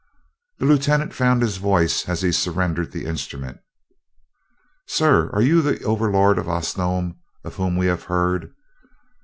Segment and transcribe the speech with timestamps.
[0.57, 3.59] The lieutenant found his voice as he surrendered the instrument.
[4.87, 8.51] "Sir, are you the Overlord of Osnome, of whom we have heard?